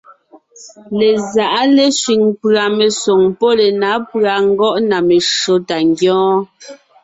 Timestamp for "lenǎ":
3.59-3.89